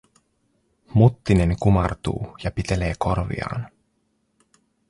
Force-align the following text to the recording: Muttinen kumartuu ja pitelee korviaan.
Muttinen 0.93 1.55
kumartuu 1.59 2.35
ja 2.43 2.51
pitelee 2.51 2.93
korviaan. 2.99 3.67